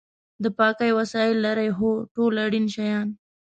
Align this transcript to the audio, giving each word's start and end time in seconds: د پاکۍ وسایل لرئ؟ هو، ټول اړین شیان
د 0.43 0.45
پاکۍ 0.57 0.91
وسایل 0.99 1.37
لرئ؟ 1.45 1.69
هو، 1.77 1.91
ټول 2.15 2.33
اړین 2.45 2.65
شیان 2.75 3.07